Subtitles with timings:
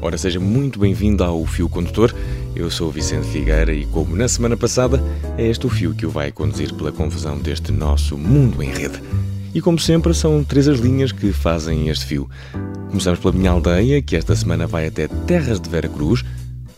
[0.00, 2.14] Ora, seja muito bem-vindo ao Fio Condutor.
[2.54, 5.02] Eu sou o Vicente Figueira e, como na semana passada,
[5.38, 9.02] é este o fio que o vai conduzir pela confusão deste nosso mundo em rede.
[9.54, 12.28] E, como sempre, são três as linhas que fazem este fio.
[12.88, 16.22] Começamos pela minha aldeia, que esta semana vai até Terras de Vera Cruz,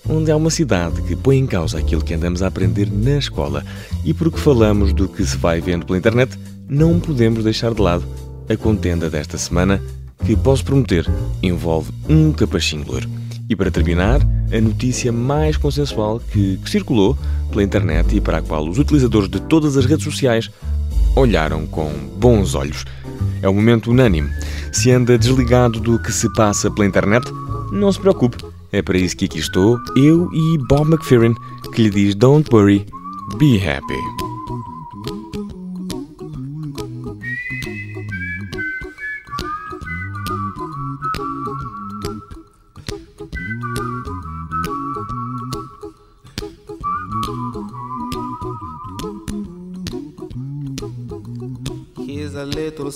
[0.08, 3.64] onde há uma cidade que põe em causa aquilo que andamos a aprender na escola.
[4.04, 6.38] E porque falamos do que se vai vendo pela internet,
[6.68, 8.06] não podemos deixar de lado
[8.48, 9.82] a contenda desta semana,
[10.24, 11.06] que posso prometer
[11.42, 13.08] envolve um capachinho loiro.
[13.48, 14.20] E para terminar,
[14.52, 17.16] a notícia mais consensual que, que circulou
[17.50, 20.50] pela internet e para a qual os utilizadores de todas as redes sociais
[21.16, 22.84] olharam com bons olhos.
[23.42, 24.30] É um momento unânime.
[24.72, 27.30] Se anda desligado do que se passa pela internet,
[27.72, 28.38] não se preocupe.
[28.70, 31.34] É para isso que aqui estou, eu e Bob McFerrin,
[31.74, 32.86] que lhe diz Don't worry,
[33.38, 34.28] be happy.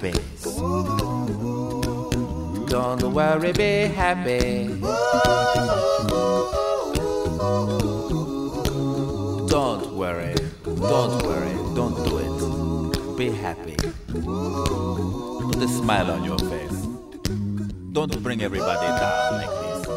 [0.00, 0.12] Happy.
[2.68, 4.68] Don't worry, be happy.
[9.48, 10.34] Don't worry.
[10.64, 11.54] Don't worry.
[11.74, 13.16] Don't do it.
[13.16, 13.74] Be happy.
[15.60, 16.86] a smile on your face.
[17.90, 19.88] Don't bring everybody down like this.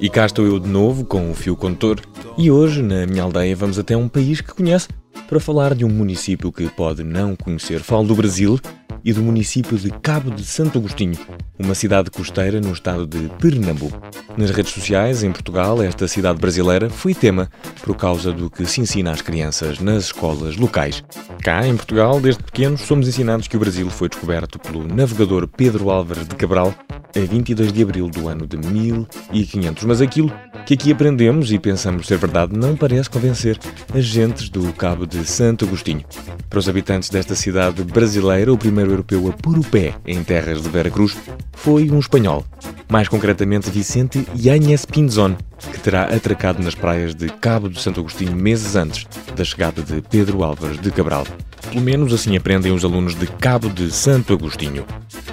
[0.00, 2.00] E cá estou eu de novo com o fio condutor
[2.36, 4.88] e hoje na minha aldeia vamos até um país que conhece
[5.28, 7.78] para falar de um município que pode não conhecer.
[7.78, 8.58] Falo do Brasil
[9.04, 11.18] e do município de Cabo de Santo Agostinho,
[11.58, 14.00] uma cidade costeira no estado de Pernambuco.
[14.36, 17.50] Nas redes sociais, em Portugal, esta cidade brasileira foi tema
[17.82, 21.02] por causa do que se ensina às crianças nas escolas locais.
[21.42, 25.90] Cá, em Portugal, desde pequenos, somos ensinados que o Brasil foi descoberto pelo navegador Pedro
[25.90, 26.74] Álvares de Cabral
[27.14, 29.84] a 22 de abril do ano de 1500.
[29.84, 30.32] Mas aquilo
[30.64, 33.58] que aqui aprendemos e pensamos ser verdade não parece convencer
[33.94, 36.04] as gentes do Cabo de Santo Agostinho.
[36.48, 40.62] Para os habitantes desta cidade brasileira, o primeiro europeu a pôr o pé em terras
[40.62, 41.16] de Veracruz
[41.52, 42.44] foi um espanhol,
[42.88, 45.36] mais concretamente Vicente Yañez Pinzón,
[45.72, 49.06] que terá atracado nas praias de Cabo de Santo Agostinho meses antes
[49.36, 51.26] da chegada de Pedro Álvares de Cabral.
[51.68, 54.84] Pelo menos assim aprendem os alunos de Cabo de Santo Agostinho.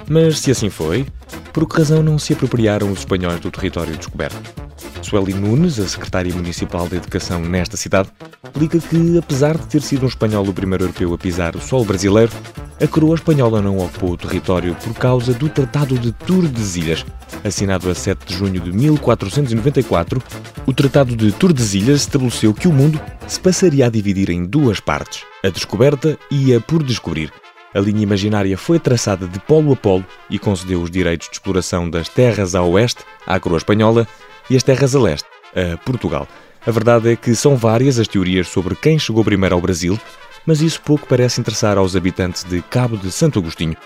[0.08, 1.06] Mas se assim foi,
[1.52, 4.68] por que razão não se apropriaram os espanhóis do território descoberto?
[5.02, 8.10] Sueli Nunes, a secretária municipal de Educação nesta cidade,
[8.44, 11.84] explica que, apesar de ter sido um espanhol o primeiro europeu a pisar o solo
[11.84, 12.32] brasileiro,
[12.80, 17.04] a coroa espanhola não ocupou o território por causa do Tratado de Tordesilhas.
[17.44, 20.22] Assinado a 7 de junho de 1494,
[20.66, 25.22] o Tratado de Tordesilhas estabeleceu que o mundo se passaria a dividir em duas partes,
[25.44, 27.32] a descoberta e a por descobrir.
[27.74, 31.88] A linha imaginária foi traçada de polo a polo e concedeu os direitos de exploração
[31.88, 34.08] das terras a oeste à coroa espanhola
[34.48, 36.26] e as terras a leste a Portugal.
[36.66, 39.98] A verdade é que são várias as teorias sobre quem chegou primeiro ao Brasil,
[40.46, 43.76] mas isso pouco parece interessar aos habitantes de Cabo de Santo Agostinho.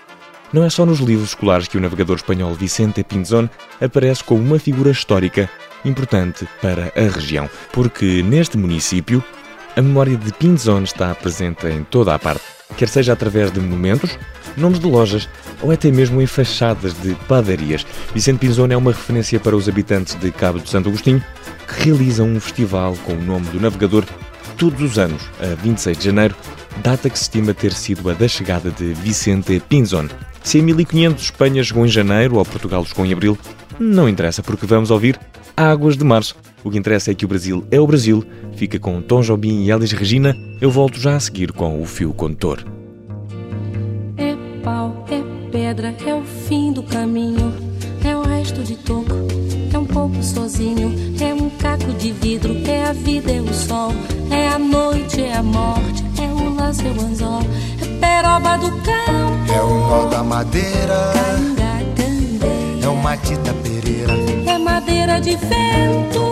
[0.53, 3.49] Não é só nos livros escolares que o navegador espanhol Vicente Pinzón
[3.81, 5.49] aparece como uma figura histórica
[5.85, 9.25] importante para a região, porque neste município
[9.77, 12.43] a memória de Pinzón está presente em toda a parte,
[12.77, 14.19] quer seja através de monumentos,
[14.57, 15.29] nomes de lojas
[15.63, 17.87] ou até mesmo em fachadas de padarias.
[18.13, 21.25] Vicente Pinzón é uma referência para os habitantes de Cabo de Santo Agostinho,
[21.67, 24.05] que realizam um festival com o nome do navegador
[24.59, 26.35] todos os anos, a 26 de janeiro,
[26.83, 30.09] data que se estima ter sido a da chegada de Vicente Pinzón.
[30.43, 33.39] Se em 1500 Espanha chegou em janeiro ou Portugal chegou em abril,
[33.79, 35.19] não interessa porque vamos ouvir
[35.57, 36.37] Águas de Março.
[36.65, 38.25] O que interessa é que o Brasil é o Brasil.
[38.55, 40.37] Fica com Tom Jobim e Elis Regina.
[40.61, 42.65] Eu volto já a seguir com o fio condutor.
[44.17, 45.23] É pau, é
[45.53, 47.53] pedra, é o fim do caminho,
[48.05, 49.13] é o resto de toco,
[49.73, 53.93] é um pouco sozinho, é um caco de vidro, é a vida, é o sol,
[54.31, 57.43] é a noite, é a morte, é o laço, é o anzol,
[57.83, 61.13] é peroba do campo, É o nó da madeira,
[62.83, 64.15] é o Matita Pereira,
[64.47, 66.32] é madeira de vento,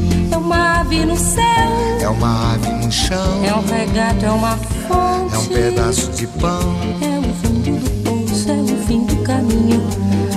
[0.91, 1.43] ave no céu,
[2.01, 5.35] é uma ave no chão, é um regato, é uma fonte.
[5.35, 9.81] é um pedaço de pão, É o fundo do poço, é o fim do caminho.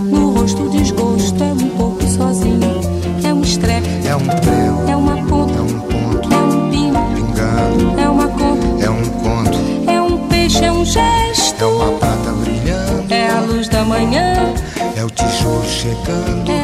[0.04, 2.80] No rosto desgosto, é um pouco sozinho.
[3.24, 7.00] É um estrepe, é um prego, é uma é ponta, um ponto, é um pino,
[7.16, 11.64] pingando, é uma conta, é um conto, é um peixe, é um gesto.
[11.64, 14.54] é uma prata brilhando, É a luz da manhã,
[14.96, 16.48] é o tijolo chegando.
[16.48, 16.63] é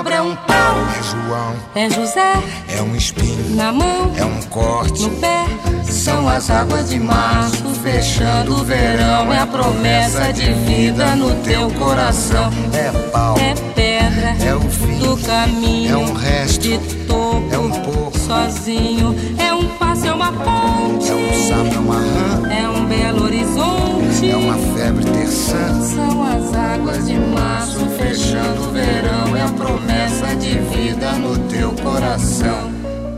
[0.00, 2.32] Cobra, é um pau, É João, é José.
[2.68, 5.44] É um espinho, na mão, é um corte, no pé.
[5.84, 9.30] são as águas de março fechando o verão.
[9.30, 12.50] É a promessa de vida no teu coração.
[12.72, 17.58] É pau, É pedra é o fim, do caminho, é um resto, de topo, é
[17.58, 19.14] um pouco, sozinho.
[19.38, 23.24] É um passo, é uma ponte, é um sapo, é uma rã, é um belo
[23.24, 23.89] horizonte.
[24.22, 25.80] É uma febre terçã.
[25.82, 29.36] São as águas de março fechando o verão.
[29.36, 32.70] É a promessa de vida no teu coração.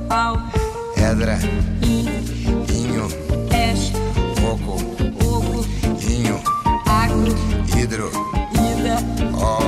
[0.09, 0.39] Pau,
[0.95, 1.39] Pedra,
[1.83, 2.05] in,
[2.67, 3.09] vinho,
[3.51, 3.93] peixe,
[4.41, 4.77] coco,
[5.27, 5.63] ovo,
[5.99, 6.41] vinho,
[6.87, 7.35] agro,
[7.77, 8.11] hidro,
[8.53, 8.97] ida,
[9.35, 9.59] ó,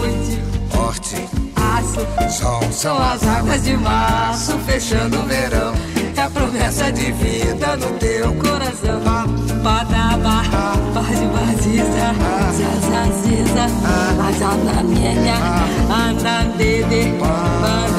[0.00, 0.42] oite,
[0.78, 2.30] horte, aço.
[2.30, 2.62] sol.
[2.70, 5.89] São as águas de março fechando o verão.
[6.20, 9.00] É a promessa de vida no teu coração.
[9.62, 10.42] Badaba,
[10.92, 12.12] bade baziza,
[12.58, 13.64] zazaziza,
[14.28, 15.36] azanamienha,
[15.88, 17.89] andandede, bandandede,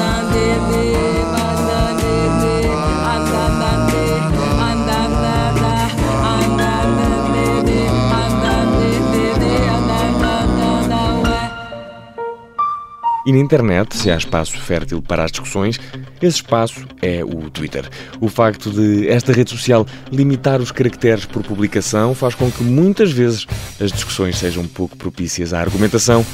[13.26, 15.80] E na internet, se há espaço fértil para as discussões,
[16.22, 17.88] esse espaço é o Twitter.
[18.20, 23.12] O facto de esta rede social limitar os caracteres por publicação faz com que muitas
[23.12, 23.46] vezes
[23.80, 26.26] as discussões sejam pouco propícias à argumentação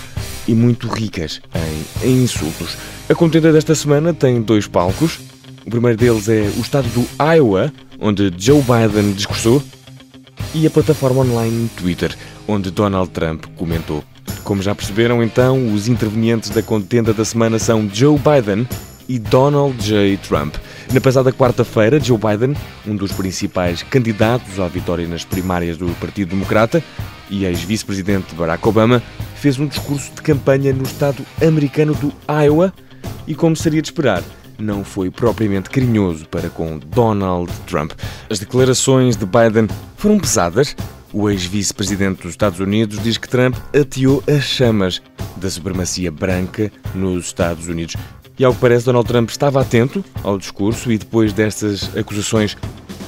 [0.48, 1.42] e muito ricas
[2.04, 2.78] em, em insultos.
[3.10, 5.20] A contenda desta semana tem dois palcos.
[5.66, 9.62] O primeiro deles é o estado do Iowa, onde Joe Biden discursou,
[10.56, 12.16] e a plataforma online Twitter,
[12.48, 14.04] onde Donald Trump comentou.
[14.48, 18.66] Como já perceberam, então, os intervenientes da contenda da semana são Joe Biden
[19.06, 20.16] e Donald J.
[20.26, 20.56] Trump.
[20.94, 22.56] Na passada quarta-feira, Joe Biden,
[22.88, 26.82] um dos principais candidatos à vitória nas primárias do Partido Democrata
[27.30, 29.04] e ex-vice-presidente Barack Obama,
[29.36, 32.14] fez um discurso de campanha no estado americano do
[32.46, 32.74] Iowa
[33.28, 34.24] e, como seria de esperar,
[34.58, 37.92] não foi propriamente carinhoso para com Donald Trump.
[38.30, 40.74] As declarações de Biden foram pesadas.
[41.14, 45.02] O ex-vice-presidente dos Estados Unidos diz que Trump ateou as chamas
[45.38, 47.96] da supremacia branca nos Estados Unidos.
[48.38, 52.56] E ao que parece, Donald Trump estava atento ao discurso e depois destas acusações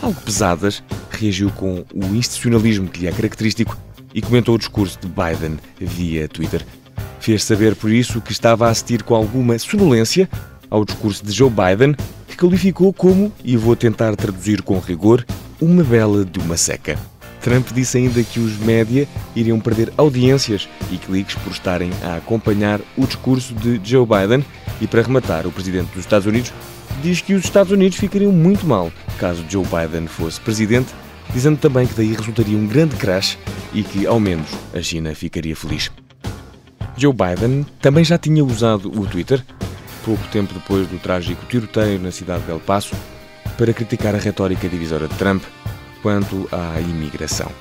[0.01, 3.77] algo pesadas, reagiu com o institucionalismo que lhe é característico
[4.13, 6.65] e comentou o discurso de Biden via Twitter.
[7.19, 10.29] Fez saber por isso que estava a assistir com alguma sonolência
[10.69, 11.95] ao discurso de Joe Biden,
[12.27, 15.25] que qualificou como, e vou tentar traduzir com rigor,
[15.59, 16.97] uma bela de uma seca.
[17.41, 22.79] Trump disse ainda que os média iriam perder audiências e cliques por estarem a acompanhar
[22.97, 24.45] o discurso de Joe Biden
[24.81, 26.51] e, para rematar, o presidente dos Estados Unidos
[27.01, 30.93] diz que os Estados Unidos ficariam muito mal caso Joe Biden fosse presidente,
[31.33, 33.37] dizendo também que daí resultaria um grande crash
[33.73, 35.91] e que, ao menos, a China ficaria feliz.
[36.97, 39.43] Joe Biden também já tinha usado o Twitter,
[40.05, 42.95] pouco tempo depois do trágico tiroteio na cidade de El Paso,
[43.57, 45.43] para criticar a retórica divisora de Trump
[46.01, 47.51] quanto à imigração.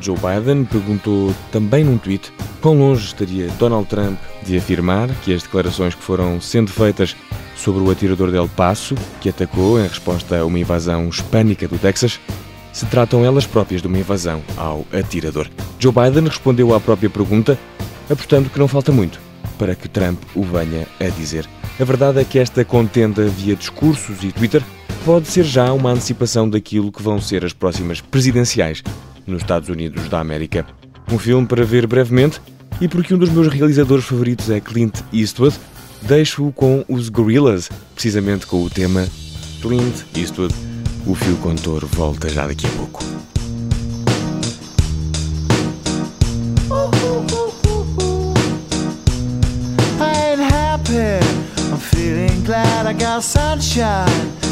[0.00, 5.42] Joe Biden perguntou também num tweet quão longe estaria Donald Trump de afirmar que as
[5.42, 7.16] declarações que foram sendo feitas
[7.56, 11.78] sobre o atirador de El Paso, que atacou em resposta a uma invasão hispânica do
[11.78, 12.18] Texas,
[12.72, 15.48] se tratam elas próprias de uma invasão ao atirador.
[15.78, 17.56] Joe Biden respondeu à própria pergunta,
[18.10, 19.20] apostando que não falta muito
[19.58, 21.48] para que Trump o venha a dizer.
[21.78, 24.62] A verdade é que esta contenda via discursos e Twitter
[25.04, 28.82] pode ser já uma antecipação daquilo que vão ser as próximas presidenciais
[29.26, 30.64] nos Estados Unidos da América.
[31.10, 32.40] Um filme para ver brevemente
[32.80, 35.56] e porque um dos meus realizadores favoritos é Clint Eastwood,
[36.02, 39.06] deixo-o com os Gorillaz, precisamente com o tema
[39.60, 40.54] Clint Eastwood.
[41.04, 43.02] O fio contor volta já daqui a pouco.
[51.72, 54.51] I'm feeling glad I got sunshine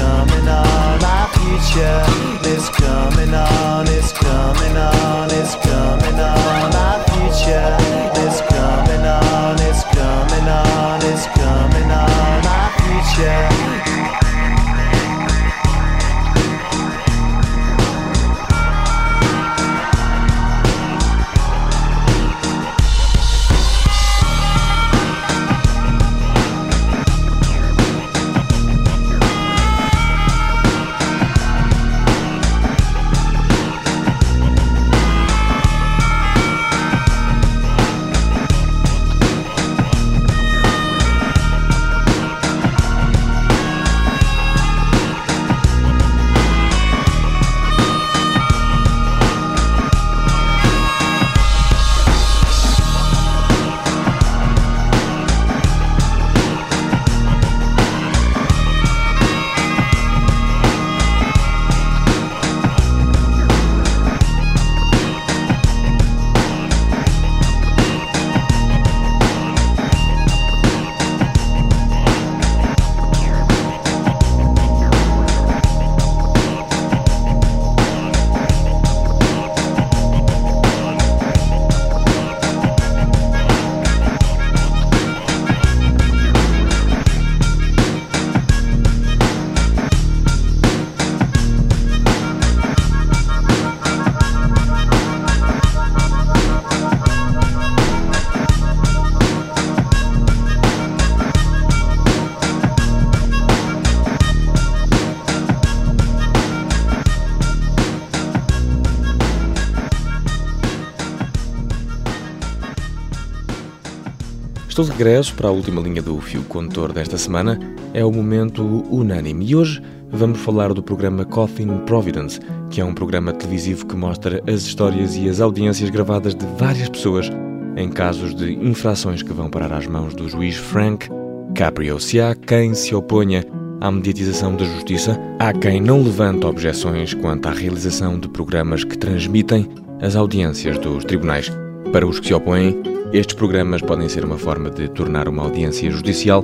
[114.81, 117.59] Estou de regresso para a última linha do fio condutor desta semana.
[117.93, 122.39] É o momento unânime e hoje vamos falar do programa Coffin Providence,
[122.71, 126.89] que é um programa televisivo que mostra as histórias e as audiências gravadas de várias
[126.89, 127.29] pessoas
[127.77, 131.07] em casos de infrações que vão parar às mãos do juiz Frank
[131.53, 131.99] Caprio.
[131.99, 133.45] Se há quem se oponha
[133.79, 138.97] à mediatização da justiça, há quem não levanta objeções quanto à realização de programas que
[138.97, 139.69] transmitem
[140.01, 141.51] as audiências dos tribunais.
[141.91, 142.81] Para os que se opõem,
[143.13, 146.43] estes programas podem ser uma forma de tornar uma audiência judicial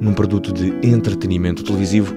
[0.00, 2.14] num produto de entretenimento televisivo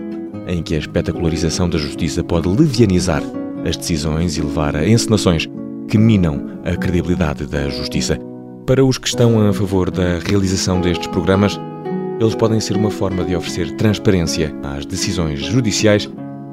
[0.47, 3.23] em que a espetacularização da justiça pode levianizar
[3.67, 5.47] as decisões e levar a encenações
[5.88, 8.19] que minam a credibilidade da justiça.
[8.67, 11.60] Para os que estão a favor da realização destes programas,
[12.19, 16.10] eles podem ser uma forma de oferecer transparência às decisões judiciais.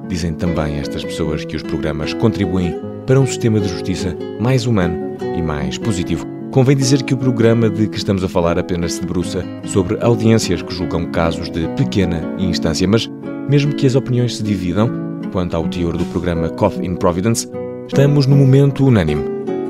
[0.08, 2.74] Dizem também estas pessoas que os programas contribuem
[3.06, 6.33] para um sistema de justiça mais humano e mais positivo.
[6.54, 10.62] Convém dizer que o programa de que estamos a falar apenas se debruça sobre audiências
[10.62, 13.10] que julgam casos de pequena instância, mas
[13.48, 14.90] Mesmo que as opiniões se dividam
[15.30, 17.46] quanto ao teor do programa Coffee in Providence,
[17.86, 19.22] estamos no momento unânime.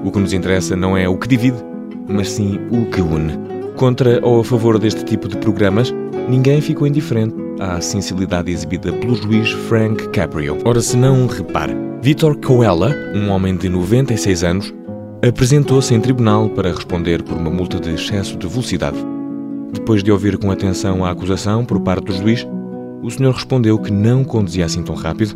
[0.04, 1.56] O que nos interessa não é o que divide,
[2.06, 3.32] mas sim o que une.
[3.74, 5.92] Contra ou a favor deste tipo de programas,
[6.28, 10.58] ninguém ficou indiferente à sensibilidade exibida pelo juiz Frank Caprio.
[10.64, 14.72] Ora, se não repare, Vitor Coella, um homem de 96 anos,
[15.28, 18.98] apresentou-se em tribunal para responder por uma multa de excesso de velocidade.
[19.72, 22.46] Depois de ouvir com atenção a acusação por parte do juiz,
[23.02, 25.34] o senhor respondeu que não conduzia assim tão rápido.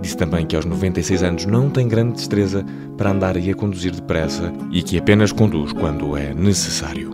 [0.00, 2.64] Disse também que aos 96 anos não tem grande destreza
[2.96, 7.10] para andar e a conduzir depressa e que apenas conduz quando é necessário.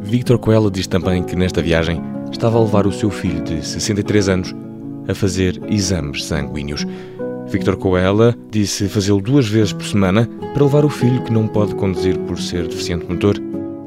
[0.00, 4.28] Victor Coelho diz também que nesta viagem estava a levar o seu filho de 63
[4.28, 4.54] anos
[5.08, 6.86] a fazer exames sanguíneos.
[7.52, 11.74] Victor Coelho disse fazê-lo duas vezes por semana para levar o filho que não pode
[11.74, 13.36] conduzir por ser deficiente motor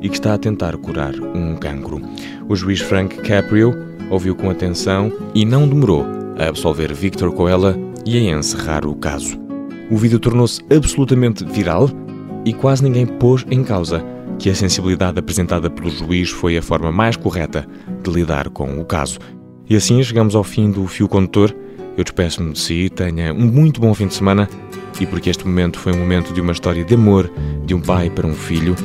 [0.03, 1.99] e que está a tentar curar um cancro.
[2.47, 3.75] O juiz Frank Caprio
[4.11, 6.05] ouviu com atenção e não demorou
[6.37, 7.75] a absolver Victor Coella
[8.05, 9.35] e a encerrar o caso.
[9.89, 11.89] O vídeo tornou-se absolutamente viral
[12.45, 14.05] e quase ninguém pôs em causa
[14.37, 17.65] que a sensibilidade apresentada pelo juiz foi a forma mais correta
[18.03, 19.17] de lidar com o caso.
[19.67, 21.51] E assim chegamos ao fim do fio condutor.
[21.97, 24.49] Eu despeço-me de si, tenha um muito bom fim de semana
[24.99, 27.31] e porque este momento foi um momento de uma história de amor
[27.65, 28.75] de um pai para um filho,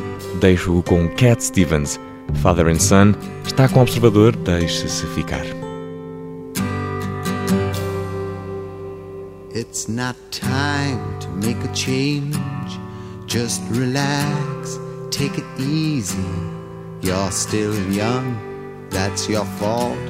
[0.41, 1.99] deixo-o com Cat Stevens
[2.35, 5.45] Father and Son, está com o observador, deixe-se ficar.
[9.53, 12.39] It's not time to make a change.
[13.27, 14.79] Just relax,
[15.11, 16.17] take it easy.
[17.03, 18.37] You're still young,
[18.91, 20.10] that's your fault.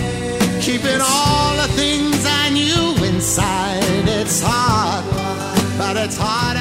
[0.71, 3.83] keeping all the things I knew inside.
[4.07, 5.03] It's hard,
[5.77, 6.60] but it's hard.